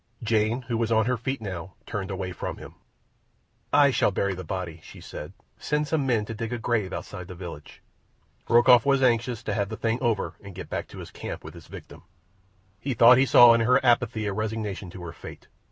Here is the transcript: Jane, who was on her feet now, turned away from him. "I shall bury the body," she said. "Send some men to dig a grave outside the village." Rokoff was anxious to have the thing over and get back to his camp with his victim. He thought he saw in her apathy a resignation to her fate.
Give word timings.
Jane, 0.23 0.63
who 0.63 0.79
was 0.79 0.91
on 0.91 1.05
her 1.05 1.15
feet 1.15 1.41
now, 1.41 1.75
turned 1.85 2.09
away 2.09 2.31
from 2.31 2.57
him. 2.57 2.73
"I 3.71 3.91
shall 3.91 4.09
bury 4.09 4.33
the 4.33 4.43
body," 4.43 4.79
she 4.81 4.99
said. 4.99 5.31
"Send 5.59 5.87
some 5.87 6.07
men 6.07 6.25
to 6.25 6.33
dig 6.33 6.51
a 6.51 6.57
grave 6.57 6.91
outside 6.91 7.27
the 7.27 7.35
village." 7.35 7.83
Rokoff 8.49 8.83
was 8.83 9.03
anxious 9.03 9.43
to 9.43 9.53
have 9.53 9.69
the 9.69 9.77
thing 9.77 10.01
over 10.01 10.33
and 10.43 10.55
get 10.55 10.71
back 10.71 10.87
to 10.87 10.97
his 10.97 11.11
camp 11.11 11.43
with 11.43 11.53
his 11.53 11.67
victim. 11.67 12.01
He 12.79 12.95
thought 12.95 13.19
he 13.19 13.27
saw 13.27 13.53
in 13.53 13.61
her 13.61 13.79
apathy 13.85 14.25
a 14.25 14.33
resignation 14.33 14.89
to 14.89 15.03
her 15.03 15.13
fate. 15.13 15.47